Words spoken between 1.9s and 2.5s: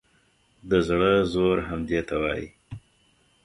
ته وایي.